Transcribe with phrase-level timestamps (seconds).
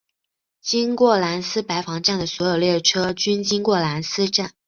[0.61, 4.55] 经过兰斯白房站的所有列车均经过兰斯站。